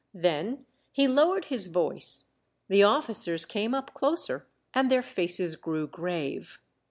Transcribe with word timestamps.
Then 0.15 0.65
he 0.91 1.07
lowered 1.07 1.45
his 1.45 1.67
voice, 1.67 2.31
the 2.67 2.81
officers 2.81 3.45
came 3.45 3.75
up 3.75 3.93
closer, 3.93 4.47
and 4.73 4.89
their 4.89 5.03
faces 5.03 5.55
grew 5.55 5.85
grave. 5.85 6.57